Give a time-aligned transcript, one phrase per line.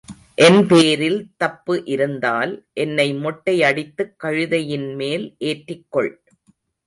[0.35, 2.53] என் பேரில் தப்பு இருந்தால்
[2.73, 6.11] என்னை மொட்டை அடித்துக் கழுதையின்மேல் ஏற்றிக் கொள்.